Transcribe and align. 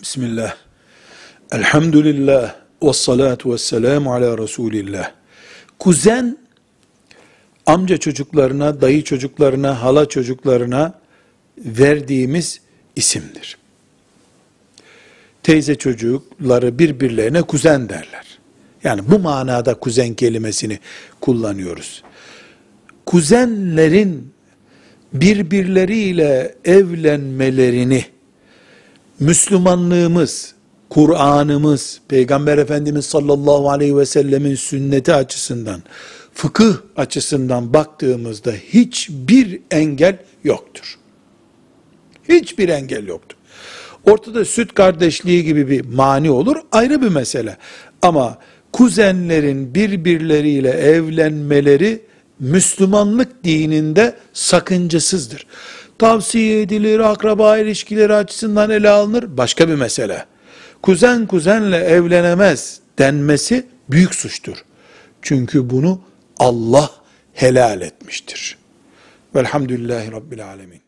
Bismillah. 0.00 0.54
Elhamdülillah. 1.52 2.54
Ve 2.82 2.92
salatu 2.92 3.52
ve 3.52 3.58
selamu 3.58 4.14
ala 4.14 4.38
Resulillah. 4.38 5.10
Kuzen, 5.78 6.38
amca 7.66 7.96
çocuklarına, 7.96 8.80
dayı 8.80 9.04
çocuklarına, 9.04 9.82
hala 9.82 10.08
çocuklarına 10.08 11.00
verdiğimiz 11.58 12.60
isimdir. 12.96 13.58
Teyze 15.42 15.74
çocukları 15.74 16.78
birbirlerine 16.78 17.42
kuzen 17.42 17.88
derler. 17.88 18.38
Yani 18.84 19.02
bu 19.10 19.18
manada 19.18 19.74
kuzen 19.74 20.14
kelimesini 20.14 20.78
kullanıyoruz. 21.20 22.02
Kuzenlerin 23.06 24.32
birbirleriyle 25.12 26.54
evlenmelerini 26.64 28.04
Müslümanlığımız, 29.20 30.54
Kur'an'ımız, 30.90 32.00
Peygamber 32.08 32.58
Efendimiz 32.58 33.06
sallallahu 33.06 33.70
aleyhi 33.70 33.96
ve 33.96 34.06
sellemin 34.06 34.54
sünneti 34.54 35.14
açısından, 35.14 35.82
fıkıh 36.34 36.74
açısından 36.96 37.74
baktığımızda 37.74 38.52
hiçbir 38.52 39.60
engel 39.70 40.18
yoktur. 40.44 40.98
Hiçbir 42.28 42.68
engel 42.68 43.06
yoktur. 43.06 43.36
Ortada 44.04 44.44
süt 44.44 44.74
kardeşliği 44.74 45.44
gibi 45.44 45.68
bir 45.68 45.84
mani 45.84 46.30
olur 46.30 46.56
ayrı 46.72 47.02
bir 47.02 47.08
mesele. 47.08 47.56
Ama 48.02 48.38
kuzenlerin 48.72 49.74
birbirleriyle 49.74 50.70
evlenmeleri 50.70 52.02
Müslümanlık 52.40 53.44
dininde 53.44 54.16
sakıncasızdır. 54.32 55.46
Tavsiye 55.98 56.60
edilir, 56.60 57.00
akraba 57.00 57.58
ilişkileri 57.58 58.14
açısından 58.14 58.70
ele 58.70 58.88
alınır, 58.88 59.36
başka 59.36 59.68
bir 59.68 59.74
mesele. 59.74 60.24
Kuzen 60.82 61.26
kuzenle 61.26 61.76
evlenemez 61.76 62.80
denmesi 62.98 63.66
büyük 63.90 64.14
suçtur. 64.14 64.56
Çünkü 65.22 65.70
bunu 65.70 66.00
Allah 66.38 66.90
helal 67.32 67.80
etmiştir. 67.80 68.58
Velhamdülillahi 69.34 70.12
Rabbil 70.12 70.46
Alemin. 70.46 70.87